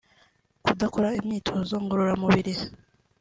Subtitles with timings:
[0.65, 2.53] kudakora imyitozo ngororamubiri